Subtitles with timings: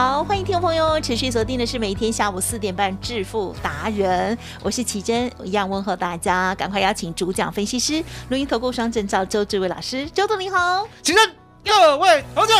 [0.00, 11.30] 好，欢迎听众朋友持续锁定的是每天下午四点半致富达人，我是奇珍，一样问候大家，赶快邀请主讲分析师录音投顾双证照周志伟老师，周董你好，请问
[11.62, 12.52] 各位投资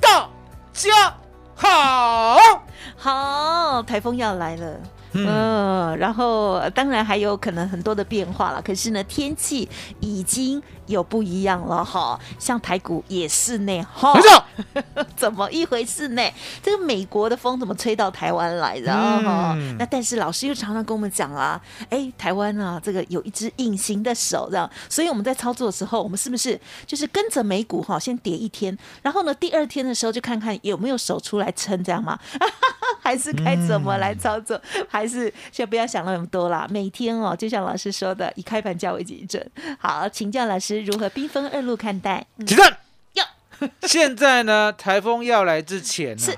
[0.00, 0.26] 大
[0.72, 1.14] 家
[1.54, 2.38] 好，
[2.96, 4.80] 好，台风要来了。
[5.12, 5.26] 嗯。
[5.28, 9.68] 嗯，然后呃当然还有可能很多的变化了，可是呢，天气
[10.00, 16.22] 已经有不一样了哈，像台股也是呢，哈没，错， 怎么一回事呢？
[16.62, 32.18] 这个美国的风怎么吹到台湾来的哈、嗯那但是老师又常常跟我们讲啊，哎，台湾啊，这个有一只隐形的手这样，所以我们在操作的时候，我们是不是就是跟着美股哈，先跌一天，然后呢，第二天的时候就看看有没有手出来撑，这样吗？
[33.00, 34.60] 还是该怎么来操作？
[34.88, 36.68] 还是先不要想那么多啦。
[36.70, 39.44] 每天哦，就像老师说的，以开盘价为基准。
[39.78, 42.26] 好，请教老师如何兵分二路看待？
[42.36, 42.76] 嗯请问
[43.14, 43.24] 哟，
[43.86, 46.36] 现在呢，台风要来之前呢是，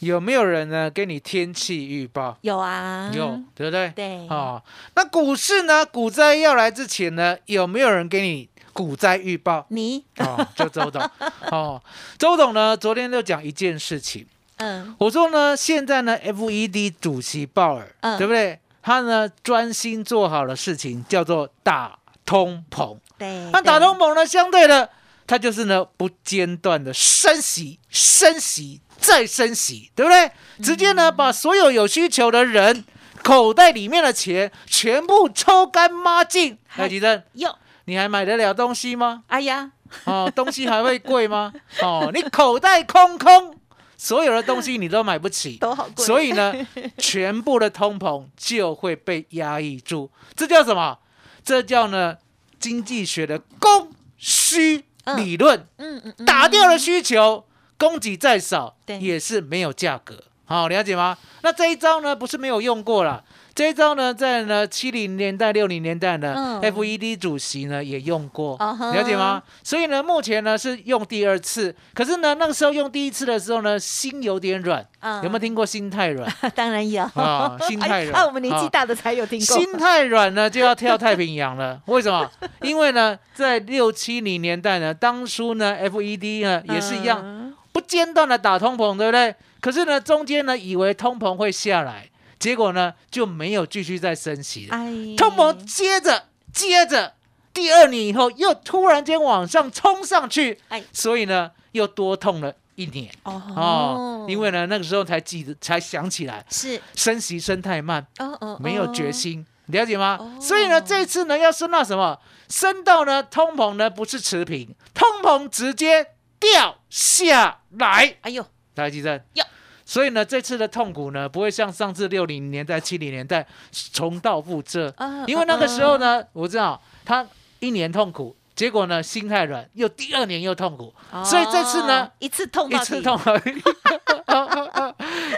[0.00, 2.38] 有没有人呢给你天气预报？
[2.42, 3.90] 有啊，有，对不对？
[3.94, 4.62] 对哦，
[4.94, 5.84] 那股市呢？
[5.84, 9.66] 股灾要来之前呢，有没有人给你股灾预报？
[9.68, 11.02] 你哦，就周董。
[11.50, 11.82] 哦，
[12.18, 14.26] 周董呢，昨天就讲一件事情，
[14.56, 18.58] 嗯我说呢，现在呢，FED 主席鲍尔，嗯对不对？
[18.82, 22.96] 他呢专心做好的事情叫做打通膨。
[23.20, 24.88] 对，那打通膨呢，相对的，
[25.26, 30.32] 它就是呢不间断的升息、升息再升息，对不对？
[30.62, 32.82] 直接呢把所有有需求的人
[33.22, 36.56] 口袋里面的钱全部抽干抹净。
[36.66, 37.54] 嗨来，吉珍，哟，
[37.84, 39.24] 你还买得了东西吗？
[39.26, 39.70] 哎呀，
[40.04, 41.52] 哦， 东西还会贵吗？
[41.82, 43.54] 哦，你口袋空空，
[43.98, 46.54] 所有的东西你都买不起，都好贵，所以呢，
[46.96, 50.10] 全部的通膨就会被压抑住。
[50.34, 50.98] 这叫什么？
[51.44, 52.16] 这叫呢
[52.60, 54.84] 经济学的供需
[55.16, 55.66] 理论。
[55.78, 60.24] 嗯嗯嗯，打掉了需求，供给再少，对也是没有价格。
[60.50, 61.16] 好，了解吗？
[61.42, 63.22] 那这一招呢，不是没有用过了。
[63.54, 69.40] 这一招呢，在呢七零年代、六零年代呢、嗯 FED 主席呢也用过，了解吗？
[69.62, 74.84] 所以呢，目前呢是用第二次，可是呢，那个时候用第一次的时候呢，心有点软。
[74.98, 76.28] 嗯有没有听过心太软？
[76.56, 81.80] 当然有啊心太软 哎啊，我们年纪大的才有听过，心太软呢，就要跳太平洋了。
[81.86, 82.28] 为什么？
[82.62, 89.32] 因为呢，在六七零年代呢，当初呢，FED 呢也是一样，嗯不间断的打通膨，对不对？
[89.60, 94.76] 可是呢，中间呢，以为通膨会下来，结果呢，就没有继续再升息了。
[94.76, 97.14] 哎，通膨接着接着，
[97.52, 104.26] 第二年以后又突然间往上冲上去，哎所以呢，又多痛了一年哦哦。
[104.28, 110.16] 因为呢，那个时候才记得，才想起来，是升息升太慢，哦哦，没有决哦，心，了解吗？
[110.20, 112.18] 哦所以呢，这次呢要升到什么？
[112.48, 116.06] 升到呢通膨呢不是持平，通膨直接
[116.38, 118.16] 掉下来。
[118.22, 118.44] 哎呦，
[118.80, 119.44] 来，记正哟。
[119.84, 123.44] 所以呢，这次的痛苦呢，不会像上次六零年代、七零年代
[123.92, 127.26] 重蹈覆辙，啊因为那个时候呢，我知道他
[127.58, 130.94] 一年痛苦，结果呢心太软，又第二年又痛苦，
[131.24, 133.50] 所以这次呢哦一次痛一到底，次痛到底，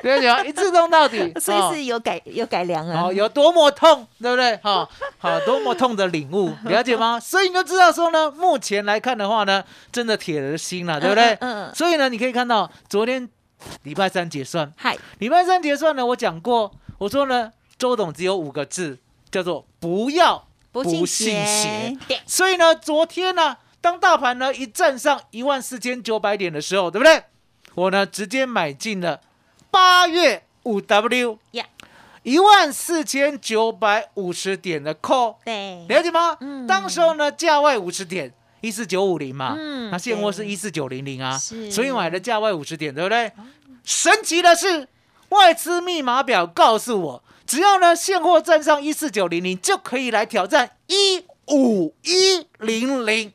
[0.02, 0.44] 了解吗？
[0.44, 4.54] 一次痛到底， 所哦以是有改有改良啊，哦，有多么痛，对不对？
[4.58, 4.86] 哈、
[5.16, 7.19] 好，多么痛的领悟， 了解吗？
[7.19, 11.38] 所以你就知道说呢，目前来看的话呢，真的铁了心了，对不对？
[11.40, 13.26] 嗯所以呢，你可以看到昨天
[13.82, 18.99] 礼拜三结算，嗨，礼拜三结算呢，我讲过，我说呢，周董只有五个字，
[19.31, 27.25] 叫做不要不信邪，所以呢，昨天呢，当大盘呢一站上一万四千九百点的时候，对不对？
[27.75, 29.20] 我呢直接买进了
[29.70, 31.64] 八月五 W 呀
[32.23, 36.37] 一万四千九百五十点的 call，对，了解吗？
[36.41, 36.67] 嗯。
[36.67, 38.32] 当时候呢价位五十点。
[38.62, 43.31] 一四九五零嘛，嗯那现货是对一四九零零啊，是所以买的价位五十点，对不对？
[43.85, 44.88] 神奇的是，
[45.29, 53.32] 外资密码表告诉我，只要呢现货站上一四九零零，就可以来挑战一五一零零。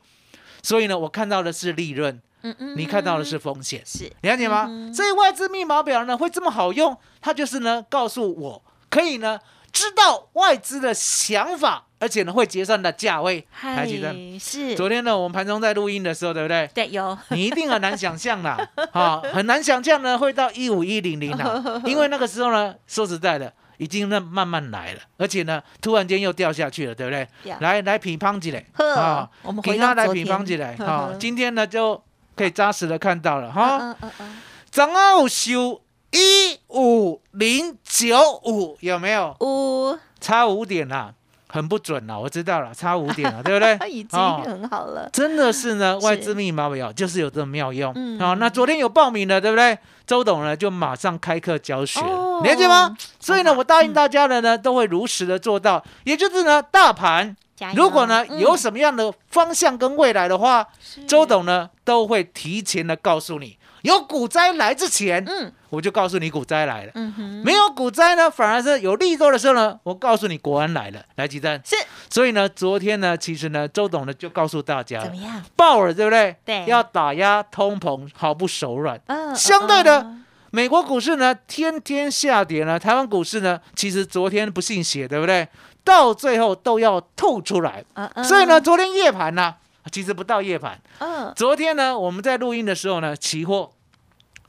[0.62, 4.66] 所以呢，我看到的是利润，嗯嗯你看到的是风险，是了解吗？
[4.68, 9.38] 嗯所以外资密码表呢会这么好用，它就是呢告诉我可以呢
[9.70, 13.44] 知道外资的想法，而且呢会结算的价位。
[13.60, 16.68] 台积电，是昨天呢我们盘中在录音的时候，对不对？
[16.74, 18.56] 对有你一定很难想象啦，
[18.92, 27.26] 啊，很难想象呢会到一五一零零啦， 因为那个时候呢，说实在的，已经那慢慢来了，而且呢突然间又掉下去了，对不对？
[27.50, 32.02] 呀来来乒乓起来呵啊，我们回给他来乒乓起来呵啊呵， 今天呢就
[32.36, 33.78] 可以扎实的看到了哈。
[33.80, 34.36] 嗯嗯嗯
[34.70, 35.80] 涨奥收
[36.12, 39.34] 一五零九五，有没有？
[39.40, 41.14] 五差五点啦，
[41.48, 43.76] 很不准了，我知道了，差五点了， 对不对？
[43.90, 47.92] 已经哦很好了，真的是呢，外资密码表就是有这么妙用。
[47.96, 49.78] 嗯好、那昨天有报名的，对不对？
[50.06, 52.96] 周董呢就马上开课教学，哦了解吗？
[53.20, 55.84] 所以呢，我答应大家的呢，都会如实的做到。
[56.04, 57.36] 也就是呢，大盘
[57.74, 63.57] 如果呢嗯有什么样的方向跟未来的话，是周董呢都会提前的告诉你。
[63.88, 66.92] 有股灾来之前，嗯我就告诉你股灾来了。
[66.94, 71.60] 嗯哼没有股灾呢，反而是有利多的时候呢，我告诉你国安来了，来几单。
[71.64, 71.76] 是
[72.08, 75.42] 所以呢，昨天呢，其实呢，周董呢就告诉大家怎么，样？
[75.56, 76.36] 鲍尔对不对？
[76.44, 79.00] 对要打压通膨，毫不手软。
[79.06, 85.46] 嗯，相对的嗯美国股市呢，天天下跌呢，台湾股市呢，其实昨天不信邪，对不对？
[85.84, 87.84] 到最后都要吐出来。
[87.94, 89.54] 嗯嗯所以呢，昨天夜盘呢，
[89.92, 93.70] 其实不到夜盘，嗯昨天呢，我们在录音的时候呢，期货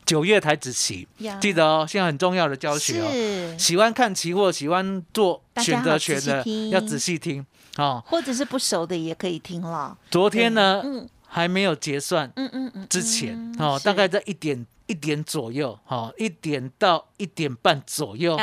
[0.05, 3.09] 九月台子期，呀记得哦，现在很重要的教学哦。
[3.11, 7.45] 是，喜欢看期货、喜欢做选择权的要仔细听
[7.77, 8.03] 哦。
[8.05, 9.97] 或者是不熟的也可以听了。
[10.09, 18.35] 昨天呢，嗯还没有结算嗯嗯嗯，之前嗯哦，大概在一点一点左右，哦，一点到一点半左右。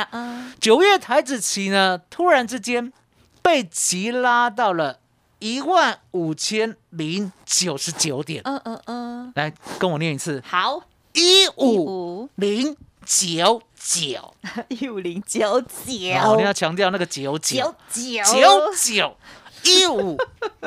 [0.61, 2.93] 九月台子期呢，突然之间
[3.41, 4.99] 被急拉到了
[5.39, 8.41] 一万五千零九十九点。
[8.45, 10.81] 嗯嗯嗯，来跟我念一次：好，
[11.17, 11.83] 一一五
[12.23, 14.35] 五零九九。
[14.69, 19.17] 一五零九哦，九你要强调那个九九九九九九
[19.63, 20.15] 一五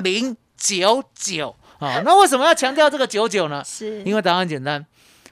[0.02, 2.02] 零九九 啊。
[2.05, 3.62] 那为什么要强调这个九九呢？
[3.64, 4.85] 是因为答案简单，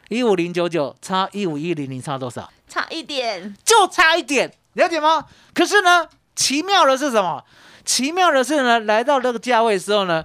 [0.08, 2.48] 一五零九九差一五一零零差多少？
[2.68, 5.26] 差一点，就差一点，了解吗？
[5.52, 7.44] 可是呢，奇妙的是什么？
[7.84, 10.24] 奇妙的是呢，来到这个价位的时候呢，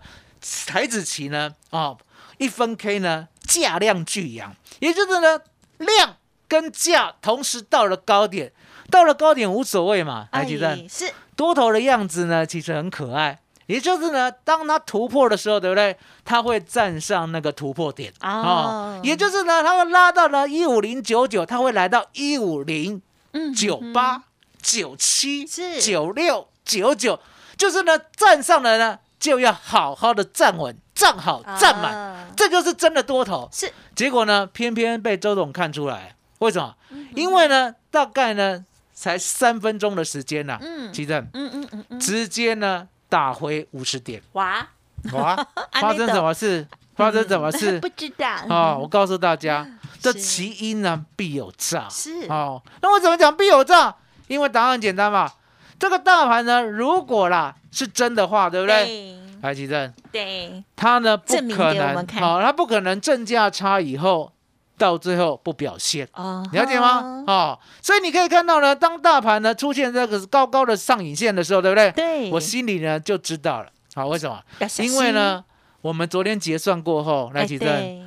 [0.68, 1.98] 台子棋呢，哦，
[2.38, 5.40] 一分 K 呢，价量巨扬，也就是呢，
[5.78, 6.16] 量
[6.48, 8.52] 跟价同时到了高点，
[8.90, 11.12] 到了高点无所谓嘛，台积电哎是。
[11.36, 13.40] 多头的样子呢，其实很可爱。
[13.68, 15.96] 也就是呢，当它突破的时候，对不对？
[16.26, 18.12] 它会站上那个突破点。
[18.22, 19.00] 哦。
[19.04, 23.02] 也就是呢，它会拉到了一五零九九，它会来到一五零
[23.32, 24.24] 嗯九八、
[24.62, 25.82] 九七、是。
[25.82, 27.20] 九六、九九，
[27.58, 33.48] 就是呢，站上了呢，就要好好的站稳、站好、站满，啊这就是真的多头。
[33.52, 36.76] 是结果呢，偏偏被周董看出来，为什么？
[36.92, 38.64] 嗯因为呢，大概呢
[38.94, 44.68] 才三分钟的时间呐、嗯奇正嗯嗯嗯嗯，直接呢打回五十点，哇，
[45.14, 45.36] 哇，
[45.80, 46.68] 发生什么事？
[46.96, 47.78] 发生什么事？
[47.82, 49.68] 不知道哦，我告诉大家，
[50.00, 51.88] 这其因呢必有诈。
[51.90, 53.96] 是哦，那我怎么讲必有诈？
[54.28, 55.32] 因为答案简单嘛。
[55.80, 58.86] 这个大盘呢，如果啦是真的话，对不对？
[58.86, 64.32] 对来，奇正，对，它呢不可能，好、它不可能正价差以后
[64.78, 66.08] 到最后不表现。
[66.14, 67.26] 哦，了解吗？
[67.28, 71.92] 哦，所以你可以看到呢，当大盘呢出现这个高高的上影线的时候，对不对？
[71.92, 73.68] 对，我心里呢就知道了。
[73.94, 74.42] 好，为什么？
[74.80, 75.44] 因为，呢，
[75.82, 78.02] 我们昨天结算过后，来哎奇正，对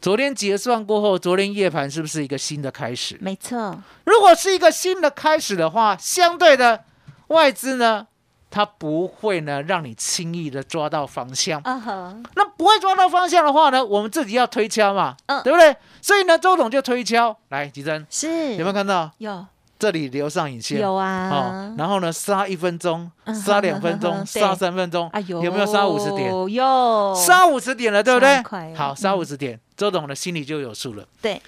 [0.00, 3.18] 昨天结算过后，昨天夜盘是不是一个新的开始？
[3.20, 6.82] 没错，如果是一个新的开始的话，相对的
[7.28, 8.06] 外资呢，
[8.52, 11.60] 它不会呢让你轻易的抓到方向。
[11.64, 15.42] 那不会抓到方向的话呢，我们自己要推敲嘛，嗯。
[15.42, 15.74] 对不对？
[16.02, 18.52] 所以呢，周董就推敲，来，吉珍是。
[18.52, 19.10] 有没有看到？
[19.18, 19.46] 有。
[19.78, 20.80] 这里留上影线？
[20.80, 21.28] 有啊。
[21.30, 26.30] 哦啊，，然后呢，杀一分钟，嗯杀两分钟，杀三分钟，哎呦，有没有杀五十点？
[26.52, 27.14] 有。
[27.16, 28.42] 杀五十点了，对不对？
[28.74, 31.04] 好，杀嗯五十点，周董的心里就有数了。
[31.20, 31.42] 对，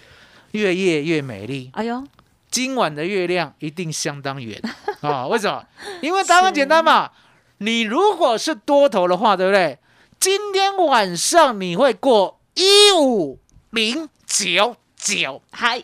[0.50, 2.02] 越夜越美丽，哎呦，
[2.50, 4.60] 今晚的月亮一定相当圆
[5.06, 5.26] 啊！
[5.26, 5.64] 为什么？
[6.00, 7.10] 因为答案简单嘛。
[7.58, 9.78] 你如果是多头的话，对不对？
[10.18, 13.38] 今天晚上你会过一五
[13.70, 15.40] 零九九。
[15.52, 15.82] 嗨，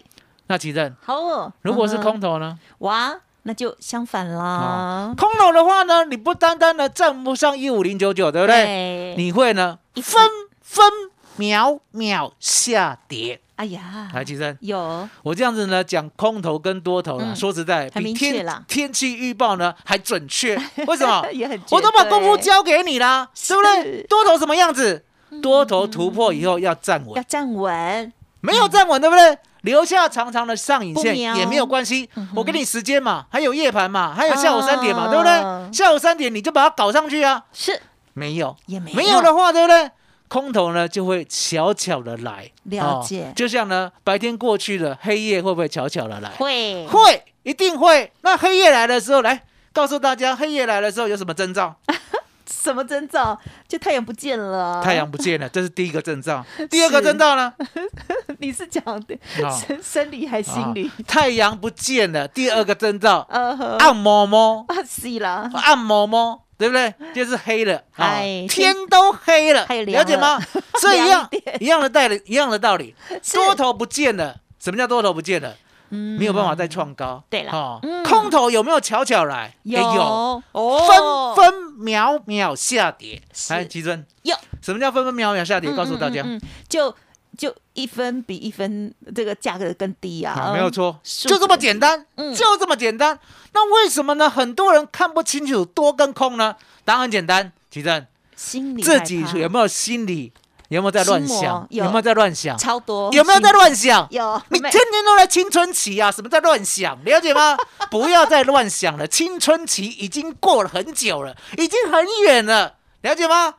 [0.49, 2.59] 那奇正，好哦，如果是空头呢？
[2.79, 8.65] 哇，那就相反啦，空头的话呢，你不单单的站不上一五零九九，对不对？
[8.65, 10.29] 对你会呢一分
[10.61, 10.91] 分
[11.37, 13.41] 秒秒下跌。
[13.61, 20.57] 哎呀，来，其实有我这样子呢讲空头跟多头呢，嗯说实在，很比天天气预报呢还准确。
[20.87, 21.23] 为什么？
[21.31, 24.07] 也很我都把功夫交交给你啦，是不对是？
[24.09, 25.05] 多头什么样子？
[25.43, 29.37] 多头突破以后要站稳要，站稳，没有站稳，对不对？
[29.61, 35.76] 留下长长的上影线也没有关系我给你时间嘛，还有夜盘嘛，还有下午三点嘛，对不哦对？
[35.76, 37.79] 下午三点你就把它搞上去啊，是
[38.14, 39.90] 没有，也没没有的话，对不对？
[40.30, 46.30] 空头呢就会悄悄的来，了解哦就像呢白天过去了，黑夜会不会悄悄的来？
[46.30, 48.12] 会会，一定会。
[48.20, 51.75] 那黑夜来的时候，来告诉大家，黑夜来的时候有什么征兆？
[52.46, 53.37] 什么征兆？
[53.66, 56.46] 就太阳不见了，太阳不见了，这是第一个征兆。
[56.70, 57.52] 第二个征兆呢？
[58.38, 60.88] 你是讲的啊生生理还是心理？
[61.08, 66.95] 太阳不见了，第二个征兆，呃呵，暗摸摸，啊是啦，暗摸摸，对不对？
[67.14, 70.38] 就是黑了，啊哎天都黑了，了解吗？
[70.79, 71.26] 所以一样
[71.59, 72.95] 一样的道理，一样的道理，
[73.33, 74.37] 多头不见了。
[74.59, 75.57] 什么叫多头不见了？
[75.93, 77.25] 嗯没有办法再创高。
[77.31, 79.57] 对了哦嗯空头有没有巧巧来？
[79.62, 83.21] 也有，哦，分分秒秒下跌。
[83.33, 85.71] 是来，吉尊，有什么叫分分秒秒下跌？
[85.71, 86.23] 嗯告诉大家。
[86.69, 86.95] 就
[87.38, 93.18] 就一分比一分这个价格更低啊，好，没有错，就这么简单，嗯就这么简单。
[93.52, 94.28] 那为什么呢？
[94.28, 96.56] 很多人看不清楚多跟空呢？
[96.84, 98.06] 答案很简单，吉珍，
[98.37, 100.32] 心里自己有没有心理
[100.68, 101.66] 有没有在乱想？
[101.70, 102.56] 有有没有在乱想？
[102.56, 103.12] 超多？
[103.12, 104.06] 有没有在乱想？
[104.10, 107.02] 有你天天都在青春期啊，什么在乱想？
[107.04, 107.56] 了解吗？
[107.90, 113.54] 不要再乱想了，青春期已经过了很久了，已经很远了，了解吗？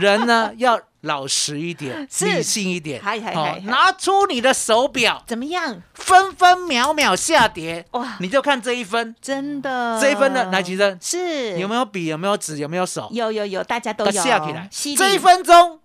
[0.00, 2.24] 人呢要老实一点，是。
[2.26, 5.82] 理性一点，好拿出你的手表，怎么样？
[5.92, 10.00] 分分秒秒下跌，哇，你就看这一分，真的。
[10.00, 11.58] 这一分呢，来吉生，是。
[11.58, 12.06] 有没有笔？
[12.06, 12.58] 有没有纸？
[12.58, 13.08] 有没有手？
[13.12, 14.22] 有有有，大家都它有。
[14.22, 15.78] 下起来，这一分钟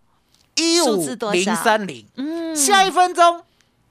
[0.56, 2.56] 一数五零三零，嗯。
[2.56, 3.44] 下一分钟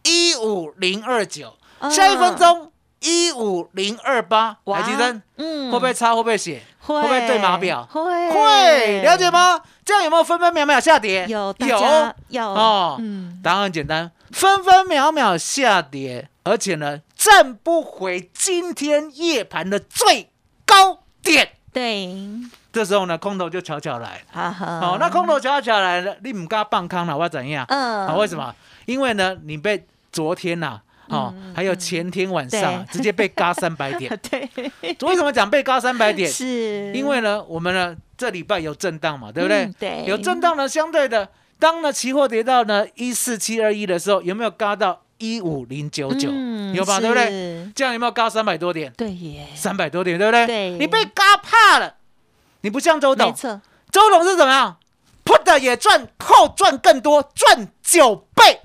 [0.02, 4.80] 一五零二九，啊下一分钟一五零二八，哇。
[4.80, 5.70] 来吉生，嗯。
[5.70, 6.14] 会不会差？
[6.14, 6.62] 会不会写？
[6.94, 7.86] 会会不会对码表？
[7.90, 9.30] 会会，了解？
[9.30, 9.60] 吗？
[9.84, 11.26] 这样有没有分分秒秒下跌？
[11.28, 20.30] 有有有哦嗯，答案很简单，分分秒秒下跌，而且呢，站不回今天夜盘的最
[20.64, 21.52] 高点。
[21.72, 22.10] 对，
[22.72, 24.22] 这时候呢，空头就悄悄来。
[24.32, 27.64] 好、那空头悄悄来了，你唔敢放空了，我怎样？
[27.68, 28.54] 嗯啊，为什么？
[28.86, 34.10] 因为呢，你被昨天呐、哦，还有前天晚上直接被嘎三百点。
[34.30, 34.48] 对，
[35.02, 36.30] 为什么讲被嘎三百点？
[36.30, 39.64] 是因为呢，我们呢这礼拜有震荡嘛，对不对？
[39.64, 46.28] 嗯对有震荡呢，相对的，当呢期货跌到呢一四七二一的时候，有没有嘎到一五零九九？
[46.30, 47.00] 嗯有吧？
[47.00, 47.26] 对不对？
[47.26, 48.92] 是这样有没有嘎三百多点？
[48.96, 50.46] 对耶，三百多点，对不对？
[50.46, 51.94] 对你被嘎怕了，
[52.60, 54.76] 你不像周董，周董是怎么样
[55.24, 58.60] ？put 也赚，call 赚更多，赚九倍。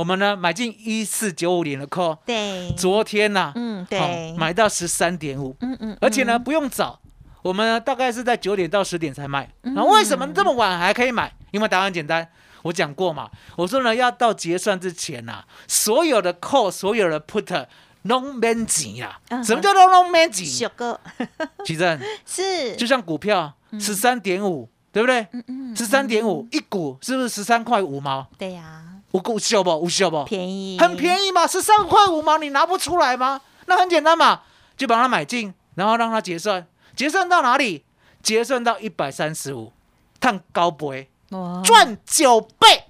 [0.00, 6.98] 我们呢买进一四九五零的 call，对，昨天呐、嗯好对，买到十三点五，嗯嗯，而且呢嗯，不用早，
[7.42, 9.46] 我们呢大概是在九点到十点才卖。
[9.64, 11.30] 嗯那为什么这么晚还可以买？
[11.50, 12.26] 因为答案很简单，
[12.62, 17.66] 我讲过嘛，我说呢要到结算之前呐、所有的 call，所有的 put。
[18.04, 19.44] 弄免钱呀嗯？
[19.44, 20.46] 什么叫做弄免钱？
[20.46, 20.98] 小哥
[21.66, 25.20] 其实是就像股票十三点五，对不对？
[25.32, 28.26] 嗯嗯十三点五一股是不是十三块五毛？
[28.38, 29.70] 对呀，有够秀不？
[29.70, 30.24] 有秀不？
[30.24, 33.40] 便宜很便宜嘛，十三块五毛你拿不出来吗？
[33.66, 34.42] 那很简单嘛，
[34.76, 37.84] 就把它买进，然后让它结算，结算到哪里？
[38.22, 39.72] 结算到一百三十五，
[40.20, 42.84] 看高倍，哇赚九倍，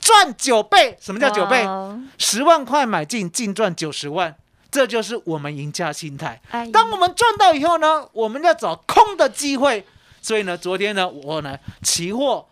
[0.00, 0.98] 赚九倍。
[1.00, 1.64] 什么叫九倍？
[2.18, 4.34] 十万块买进，净赚九十万，
[4.70, 6.40] 这就是我们赢家心态。
[6.50, 9.86] 哎当我们赚到以后呢，我们要找空的机会。
[10.20, 12.46] 所以呢，昨天呢，我呢期货、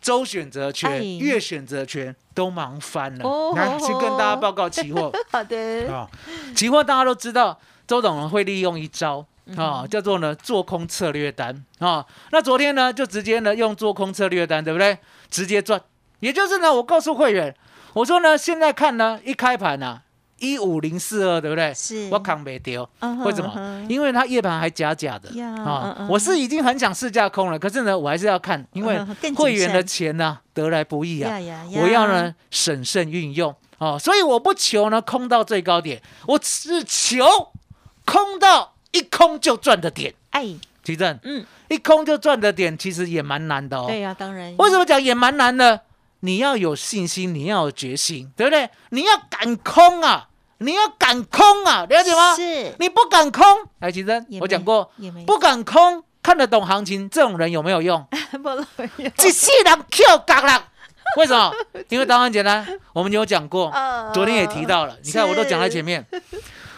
[0.00, 3.28] 周选择权、哎月选择权都忙翻了。
[3.28, 6.08] 哦来，先跟大家报告期货 好的，啊，
[6.54, 9.26] 期货大家都知道，周董呢会利用一招。
[9.46, 14.96] 嗯啊，叫做呢做空策略单啊，那昨天呢就直接呢用做空策略单，对不对？
[15.28, 15.80] 直接赚，
[16.20, 17.52] 也就是呢我告诉会员，
[17.94, 20.02] 我说呢现在看呢一开盘呢
[20.40, 21.72] 一五零四二，对不对？
[21.72, 22.82] 是我扛没丢，
[23.24, 23.86] 为什么？
[23.88, 25.30] 因为它夜盘还假假的
[25.64, 26.06] 啊！
[26.10, 28.98] 我是已经很想试驾空了，可是呢，我还是要看，因为
[29.36, 31.38] 会员的慎钱呢得来不易啊
[31.76, 37.24] 我要呢审慎运用哦，所以我不求呢空到最高点，我只求
[38.04, 40.12] 空到一空就赚的点。
[40.30, 40.46] 哎，
[40.82, 43.84] 奇正，嗯，一空就赚的点其实也蛮难的哦。
[43.86, 45.82] 对呀，当然，为什么讲也蛮难的？
[46.22, 48.68] 你要有信心，你要有决心，对不对？
[48.90, 50.28] 你要敢空啊，
[50.62, 52.34] 你要敢空啊，了解吗？
[52.36, 53.44] 是你不敢空，
[53.80, 58.06] 哎，其实我讲过，也不敢空，看得懂行情，这种人有没有用？
[58.42, 58.66] 不了，
[58.98, 60.60] 一世人 Q 角人，
[61.16, 61.50] 为什么？
[61.88, 64.94] 因为答案简单， 我们有讲过，呃昨天也提到了。
[65.02, 66.04] 你看，我都讲在前面。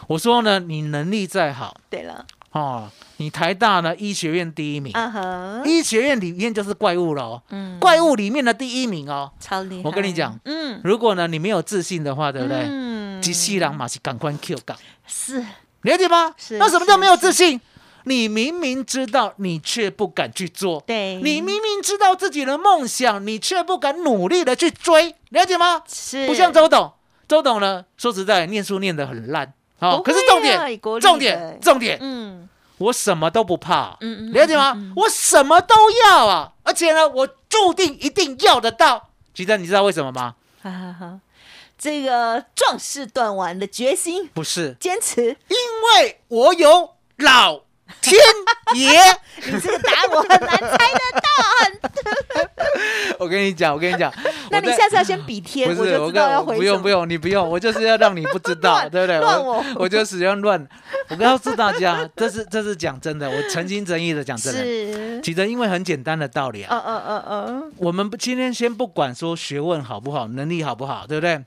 [0.07, 4.93] 我说呢，你能力再好对了，哦，你台大呢医学院第一名，
[5.65, 9.31] 医学院里面就是怪物了哦，嗯，怪物里面的第一名哦。
[9.41, 9.83] 超厉害。
[9.85, 12.59] 我跟你讲，嗯，如果呢你没有自信的话，对不对？
[12.69, 12.92] 嗯
[13.23, 14.77] 机器人马是赶快 Q 港，
[15.07, 15.45] 是
[15.83, 16.35] 了解吗？
[16.37, 17.61] 是那什么叫没有自信？
[18.05, 20.83] 你明明知道，你却不敢去做。
[20.85, 25.83] 对，你明明知道自己的梦想，你却不敢努力的去追，了解吗？
[25.89, 26.93] 是不像周董，
[27.29, 32.49] 周董呢，说实在，念书念得很烂，好、可是重啊点重点，重点，嗯
[32.79, 34.77] 我什么都不怕，嗯嗯了解吗？
[34.97, 35.75] 我什么都
[36.05, 39.11] 要啊，而且呢，我注定一定要得到。
[39.33, 40.35] 其实你知道为什么吗？
[40.61, 41.21] 哈哈哈，
[41.83, 45.57] 这个壮士断腕的决心，不是，坚持，因
[46.07, 47.63] 为我有老
[48.01, 48.17] 天
[48.77, 49.01] 爷。
[49.45, 51.23] 你这个答案我很难猜得到。
[53.19, 54.13] 我跟你讲，我跟你讲，
[54.53, 59.19] 那你下次要先比天，我就知道要回不用不用，你不用，我就是要让你不知道， 乱对不对？
[59.19, 60.65] 乱我我就使用乱。
[61.09, 64.63] 我告诉大家，这是这是讲真的，我诚心诚意的讲真的。
[64.63, 71.43] 是，其实因为很简单的道理啊，嗯嗯嗯嗯，我们不今天先不管说学问好不好，能力好不好，对不对？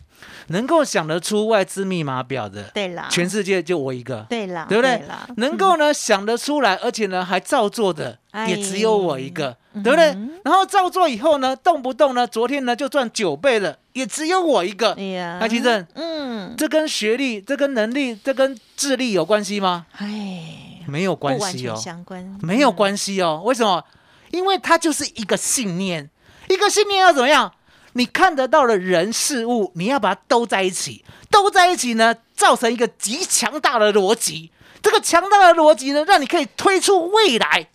[0.48, 5.28] 能够想得出外资密码表的，对啦，全世界就我一个，对啦，对不对啦？
[5.38, 10.06] 能够呢想得出来，而且呢还照做的，哎也只有我一个，对不对？
[10.44, 15.04] 然后照做以后呢，动不动呢，昨天呢就赚九倍了，也只有我一个哎。
[15.04, 19.88] 呀，那其实嗯，这跟学历、这跟能力、这跟智力有关系吗？
[19.98, 23.42] 哎，没有关系哦，相关，没有关系哦。
[23.44, 23.84] 为什么？
[24.32, 26.10] 因为它就是一个信念，
[26.50, 27.52] 一个信念要怎么样？
[27.98, 34.52] 你看得到的人事物，你要把它兜在一起，兜在一起呢，造成一个极强大的逻辑。
[34.82, 37.70] 这个强大的逻辑呢，让你可以推出未来。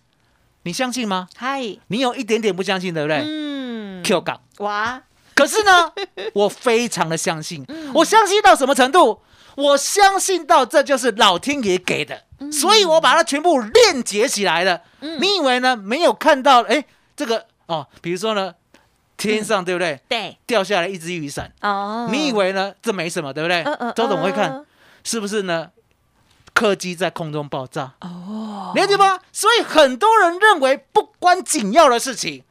[0.65, 1.27] 你相信吗？
[1.35, 4.39] 嗨，你有一点点不相信，对不对、嗯 q 港。
[4.59, 5.03] 哇，
[5.35, 5.91] 可是呢，
[6.35, 9.23] 我非常的相信，嗯我相信到什么程度？
[9.57, 14.83] 我相信到这就是老天爷给的，嗯所以我把它全部链接起来了。
[15.01, 15.75] 你以为呢？
[15.75, 16.61] 没有看到？
[16.65, 16.85] 哎，
[17.17, 18.55] 这个哦，比如说呢，
[19.29, 20.01] 天上对不对？
[20.09, 22.73] 对，掉下来一只雨伞，哦，你以为呢？
[22.83, 23.93] 这没什么，对不对嗯嗯？
[23.95, 24.67] 周董会看嗯
[25.05, 25.71] 是不是呢？
[26.53, 29.19] 客机在空中爆炸，哦，了解吗？
[29.33, 32.45] 所以很多人认为不关紧要的事情，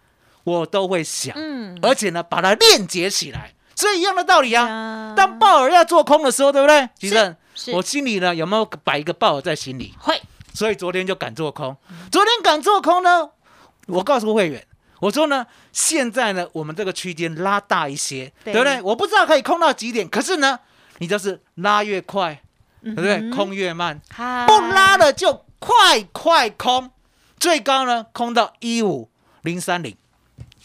[0.44, 1.36] 我都会想。
[1.38, 3.54] 嗯，而且呢，把它链接起来。
[3.76, 5.14] 所以一样的道理啊。
[5.16, 6.90] 当鲍尔要做空的时候，对不对？
[6.98, 7.36] 吉正，
[7.74, 9.94] 我心里呢有没有摆一个鲍尔在心里？
[10.00, 10.20] 会，
[10.54, 11.78] 所以昨天就敢做空。
[12.12, 13.30] 昨天敢做空呢，
[13.88, 14.66] 我告诉会员，
[15.00, 18.82] 我说呢，现在呢我们这个区间拉大一些，对对不对？
[18.82, 20.60] 我不知道可以空到几点，可是呢，
[20.98, 22.42] 你就是拉越快，
[22.84, 23.16] 对不对？
[23.16, 26.92] 嗯空越慢，嗨不拉了就快快空，
[27.40, 29.10] 最高呢空到一五
[29.44, 29.96] 零三零，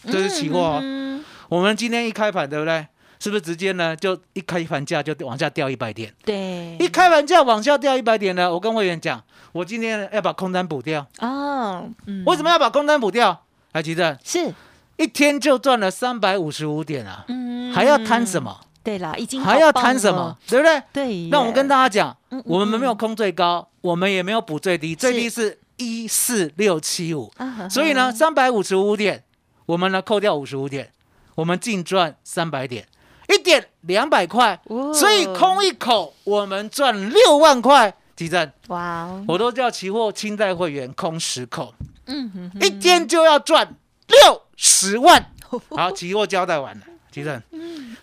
[0.03, 0.79] 这是期货哦。
[0.81, 2.87] 嗯我们今天一开盘，对不对？
[3.19, 6.13] 是不是直接呢就一开盘价就往下掉一百点？
[6.25, 11.07] 对，一开盘价往下掉一百点呢，我跟会员讲，我今天要把空单补掉。
[11.19, 13.44] 哦，嗯为什么要把空单补掉？
[13.75, 14.53] 来，吉正，是？
[14.95, 18.41] 一天就赚了三百五十五点啊，嗯还要贪什？
[18.41, 18.57] 么？
[18.81, 20.33] 对啦，已经还要贪什么？？
[20.47, 20.81] 对不对？
[20.93, 27.29] 对，那我们跟大家讲嗯嗯，我们没有空最高，我们也没有补最低，最低是一四六七五。
[27.69, 29.21] 所以呢，三百五十五点，
[29.65, 30.89] 我们呢扣掉五十五点，
[31.35, 32.87] 我们净赚三百点，
[33.27, 37.93] 一点两百块，哦所以空一口我们赚六万块。
[38.15, 41.73] 几阵，哇哦，我都叫期货清代会员空十口，
[42.05, 43.75] 嗯哼哼一天就要赚
[44.07, 45.31] 六十万。
[45.75, 47.41] 好，期货交代完了，几阵，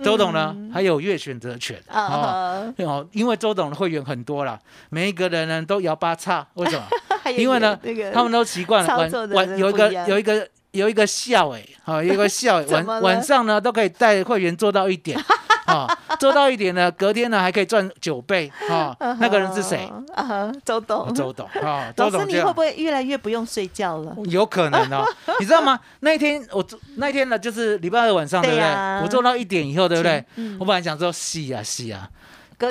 [0.03, 1.79] 周董呢还有月选择权。
[1.89, 2.01] 啊。
[2.01, 4.59] 啊，哦，因为周董的会员很多啦，
[4.91, 6.85] 每一个人呢都摇八叉，为什么？
[7.37, 15.19] 因为呢那个他们都习惯了晚晚有一个有一个有一个笑哎，好、有一个笑哎， 晚晚上呢都可以带会员做到一点，
[15.73, 19.91] 啊、做到一点呢，隔天呢还可以赚九倍啊、那个人是谁？
[20.15, 24.15] 啊，周董，周董啊，周董 这样你会不会越来越不用睡觉了？
[24.27, 25.05] 有可能哦，
[25.41, 25.79] 你知道吗？
[26.01, 28.67] 那一天我做那一天呢，就是礼拜二晚上，对不对？
[29.03, 30.25] 我做到一点以后，对不对？
[30.37, 32.09] 嗯我本来想说洗啊洗啊，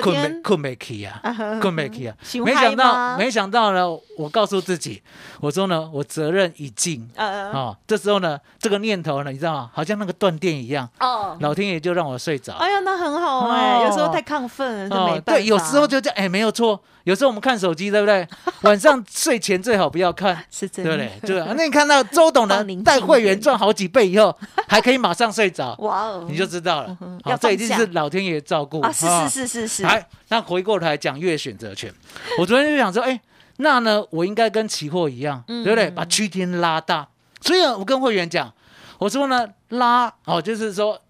[0.00, 1.20] 困没天困没起啊，
[1.60, 5.02] 困没起啊，没想到吗没想到呢，我告诉自己，
[5.40, 7.08] 我说呢，我责任已尽。
[7.14, 9.70] 呃哦，这时候呢，这个念头呢，你知道吗？
[9.74, 12.54] 好像那个断电一样，哦，老天爷就让我睡着。
[12.54, 15.32] 哎呀，那很好哎，哦有时候太亢奋了，就没办法。
[15.32, 16.80] 对，有时候就这样，哎，没有错。
[17.04, 18.26] 有时候我们看手机，对不对？
[18.62, 21.30] 晚上睡前最好不要看，是真的，对不对？
[21.34, 21.52] 对啊。
[21.56, 24.36] 那你看到周董呢 带会员赚好几倍以后，
[24.68, 27.20] 还可以马上睡着， 哇哦，你就知道了哼。
[27.24, 31.92] 好，要这一定是老天爷照顾啊，是是是是是，来，那回过头来讲月选择权，
[32.38, 33.20] 我昨天就想说，哎，
[33.58, 35.90] 那呢，我应该跟期货一样，嗯对不对？
[35.90, 37.08] 把区间拉大。
[37.40, 38.52] 所以啊我跟会员讲，
[38.98, 41.00] 我说呢，拉哦，就是说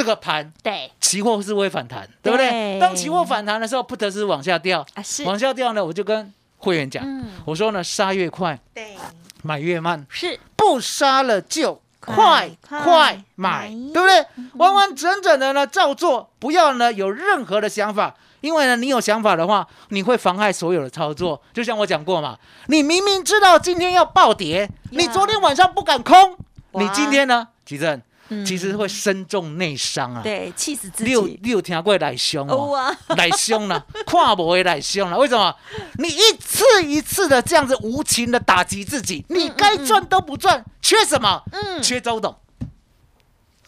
[0.00, 0.90] 这个盘对。
[0.98, 2.78] 期货是会反弹，对不对？
[2.80, 7.26] 当期货反弹的时候不得是往下掉，啊是，往下掉呢，我就跟会员讲，嗯。
[7.44, 8.96] 我说呢，杀越快，对。
[9.42, 10.40] 买越慢，是。
[10.56, 14.26] 不杀了就快快买，对不对？
[14.54, 21.42] 完完整整的呢照做，不要呢有任何的想法，因为呢你有想法的话，你会妨碍所有的操作。
[21.52, 26.36] 就像我讲过嘛，你明明知道今天要暴跌，你昨天晚上不敢空，
[26.72, 26.82] 哇。
[26.82, 28.00] 你今天呢，吉正
[28.30, 30.22] 嗯其实会身中内伤啊。
[30.22, 31.38] 对，气死自你有己。
[31.42, 32.76] 你有听过来凶哦哦？
[32.76, 35.18] 啊，来凶了，跨不会来凶了。
[35.18, 35.54] 为什么？
[35.98, 41.42] 你一次一次的这样子无情的打击自己，你该赚都不赚，缺什么？
[41.52, 42.34] 嗯，缺周董，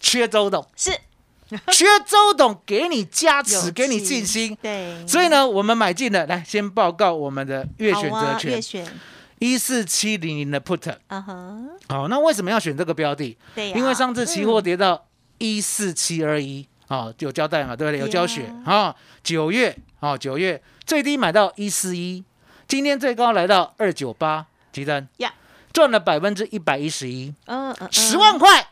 [0.01, 0.91] 缺周董，是
[1.71, 4.57] 缺周董给你加持，给你信心。
[4.63, 9.01] 对，所以呢，我们买进了，来先报告我们的月选择好啊月权选，
[9.43, 10.89] 一四七零零的 put。
[11.09, 13.37] 啊哈，好，那为什么要选这个标的？
[13.57, 15.05] 对呀，因为上次期货嗯跌到
[15.39, 17.99] 一四七二一，啊，有交代嘛，对不对？
[17.99, 18.95] 有对教学啊。
[19.25, 22.23] 九月啊，九月最低买到一四一，
[22.69, 25.35] 今天最高来到二九八，吉登呀，
[25.73, 28.69] 赚了百分之一百一十一，嗯嗯，十万块，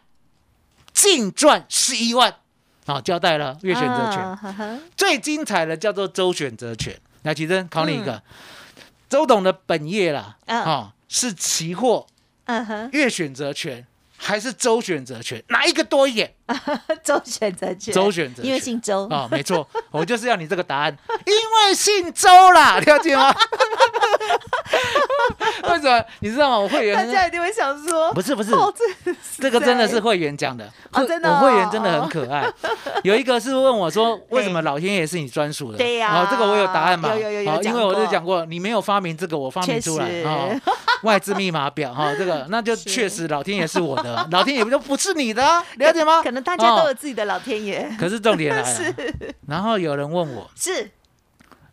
[0.93, 2.33] 净赚十一万。
[2.87, 6.97] 好，交代了月选择权，最精彩的叫做周选择权。
[7.23, 8.23] 来，吉珍考你一个，嗯
[9.11, 10.63] 周董的本业啦，嗯。
[10.63, 12.07] 啊，是期货
[12.45, 13.87] 嗯哼，月选择权
[14.23, 15.43] 还是周选择权？
[15.49, 16.35] 哪一个多一点？
[17.03, 23.33] 周选择权，周选择权因为姓周，啊、没错，我就是要你这个答案，因为姓周啦， 了解吗？
[25.63, 26.05] 为什么？
[26.19, 26.59] 你知道吗？
[26.59, 28.73] 我会员大员家一定会想说，不是不是，哦，
[29.05, 32.45] 这这个真的是会员讲的，哦真的我会员哦真的很可爱。
[33.05, 35.79] 有一个是问我说，为什么老天爷是你专属的？
[35.79, 37.15] 对呀哦，这个我有答案嘛？
[37.15, 40.61] 有有有因为我就讲过，你没有发明这个，我发明出来啊哦，
[41.05, 42.91] 外资密码表哈， 这个那就是。
[42.91, 46.23] 确实老天爷是我的， 老天爷就不是你的啊，了解吗？
[46.23, 48.95] 可能大家都有哦自己的老天爷，可是重点来了，
[49.49, 50.91] 然后有人问我，是。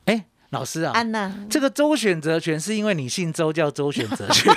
[0.06, 4.54] 哎，老师啊，安娜，这个周选择权是因为你姓周叫周选择权，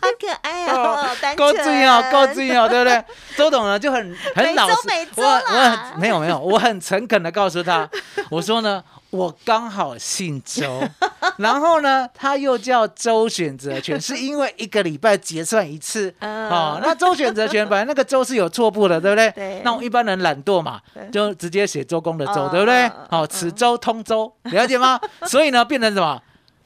[0.00, 3.04] 好可爱哦，单够纯重要，够重要，对不对？
[3.36, 4.74] 周董呢就很很老实。
[5.16, 7.88] 我我没有没有，我很诚恳的告诉他，
[8.30, 10.82] 我说呢，我刚好姓周，
[11.38, 16.14] 然后呢，他又叫周选择权，是因为一个礼拜结算一次。
[16.20, 19.30] 嗯哦，那周选择权本来那个周是有错步的，对不对？
[19.36, 22.92] 对那我一般人懒惰嘛，就直接写周公的周，嗯对不对嗯？
[23.10, 25.00] 好，此周通周，了解吗？
[25.26, 26.20] 所以呢，变成什么？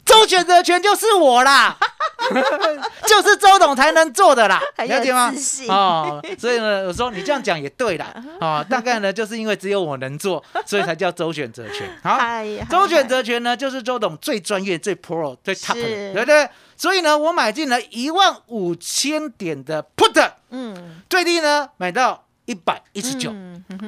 [0.05, 1.77] 周选择权就是我啦，
[3.07, 5.33] 就是周董才能做的啦， 了解吗？
[5.69, 11.89] 哦，所以呢，我说你这样讲也对啦， 哦，大概呢，就是因为只有我能做，所以才叫周选择权。
[12.03, 12.19] 好，
[12.71, 16.49] 周选择权呢，就是周董最专业、最 pro、最 top 对不对？
[16.77, 23.33] 所以呢，我买进了一万五千点的 put，嗯，最低呢买到一百一十九，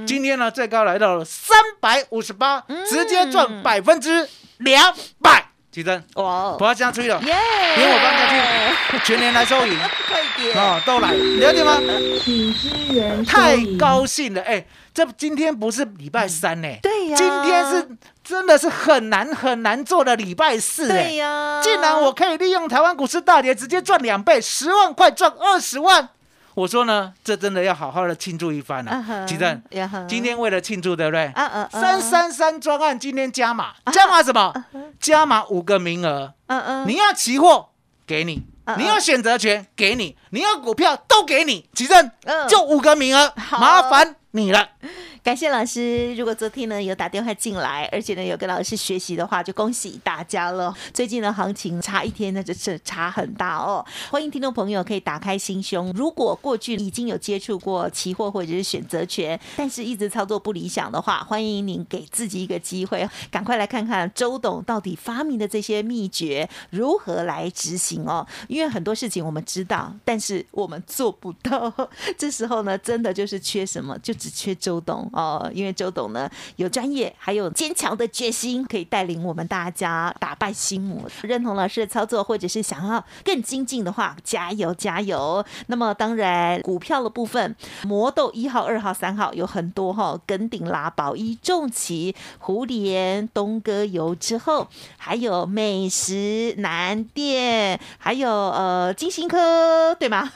[0.07, 4.28] 今天呢最高来到了三百五十八，直接赚百分之
[4.59, 5.48] 两百。
[5.74, 6.56] 提升，哇哦。
[6.56, 7.34] 不要这样吹了，耶，
[7.76, 11.80] 连我搬下去，全年来收赢快点，哦，都来，了解吗？
[12.22, 17.88] 请支援太高兴了，哎，这今天不是礼拜三呢，对呀，今天是
[18.22, 26.10] 真的是很难很难做的礼拜四，对哎，呀，竟然我可以利用台湾股市大跌直接赚两倍，十万块赚二十万。
[26.54, 29.26] 我说呢，这真的要好好的庆祝一番嗯哼啊！
[29.26, 29.62] 吉正，
[30.08, 31.26] 今天为了庆祝，对不对？
[31.34, 34.52] 啊啊啊三三三专案今天加码，加码什么？
[35.00, 36.32] 加码五个名额。
[36.46, 37.70] 嗯嗯，你要期货
[38.06, 38.78] 给你，嗯。
[38.78, 41.68] 你要选择权给你，你要股票都给你。
[41.74, 43.58] 吉正嗯，就五个名额，好。
[43.58, 44.68] 麻烦你了。
[45.23, 46.12] 感谢老师。
[46.16, 50.75] 如果昨天呢有打电话进来，而且呢有跟老师学习的话，就恭喜大家了。
[50.92, 53.87] 最近的行情差一天，那就是差很大哦。
[54.11, 55.90] 欢迎听众朋友可以打开心胸。
[55.97, 68.27] 如果过去已经有接触过期货或者是选择权，但是一直操作不理想的话，欢迎您给自己一个机会，赶快来看看周董到底发明的这些秘诀如何来执行哦。
[68.49, 71.73] 因为很多事情我们知道，但是我们做不到。
[72.18, 75.50] 这时候呢，真的就是缺什么，就只缺周董哦。
[75.52, 81.02] 因为周董呢有专业，还有坚强的决心，可以带领我们大家打败心魔。
[81.22, 85.44] 认同老师的操作，或者是想要更精进的话，加油加油！
[85.66, 100.30] 那么当然，股票的部分，魔豆一号、二号、三号有很多哈、跟顶拉宝一、重旗、胡联、东哥油之后，还有美食南店，还有呃金星科，对吗？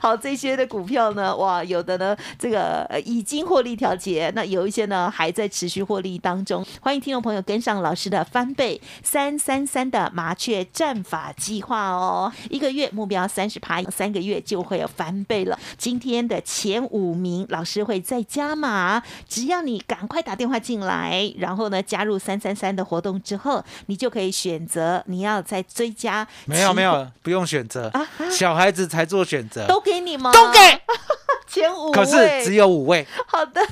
[0.00, 6.64] 好，这些的股票呢，哇，有的呢，这个个呃已经获利调节，那有一些呢还在持续获利当中。
[6.80, 15.58] 欢迎听众朋友跟上老师的翻倍三三三的麻雀战法计划哦，一个月目标三十趴，三个月就会有翻倍了。
[15.76, 26.26] 今天的前五名老师会再加码，只要你赶快打电话进来，然后呢加入三三三的活动之后，你就可以选择你要再追加。
[26.44, 30.32] 没有没有，不用选择，啊小孩子才做选择，都给你吗？
[30.32, 30.58] 都给，
[31.58, 33.06] 前五位，可是只有五位。
[33.26, 33.66] 好的，好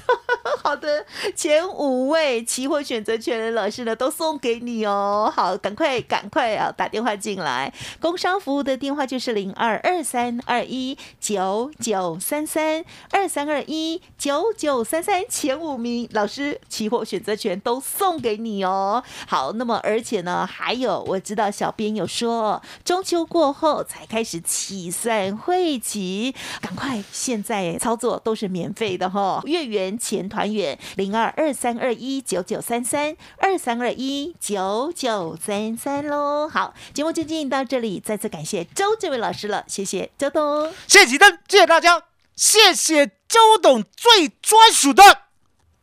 [0.86, 5.30] 的，前五位期货选择权的老师呢，都送给你哦。
[5.34, 7.72] 好，赶快赶快啊，打电话进来。
[8.00, 19.02] 工商服务的电话就是零二二三二一九九三三二三二一九九三三，前五名老师期货选择权都送给你哦。
[19.26, 36.48] 好，那么而且呢，还有我知道小编有说，中秋过后才开始起算会期，赶快现在操作都是免费的哈、月圆前团圆零二二三二一九九三三二三二一九九三三喽。
[36.48, 40.72] 好，节目就进行到这里，再次感谢周这位老师了，谢谢周董。
[40.86, 45.02] 谢谢启灯，谢谢大家，谢谢周董最专属的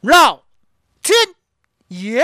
[0.02, 0.44] 老
[1.02, 1.36] 天
[1.88, 2.24] 爷。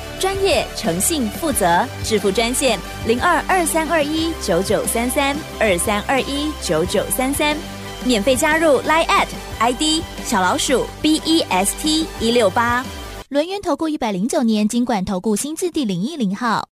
[0.21, 7.57] 专业、诚信、负责，致富专线零二二三二一九九三三二三二一九九三三，
[8.05, 9.25] 免费加入 Line at
[9.59, 12.85] ID 小老鼠 B E S T 一六八。
[13.29, 16.67] 轮源投顾一百零九年金管投顾新字第零一零号。